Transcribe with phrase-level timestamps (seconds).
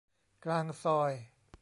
[0.45, 1.11] กลางซอย